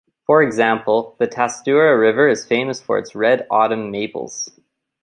[0.25, 4.49] For example, the Tatsuta River is famous for its red autumn maples.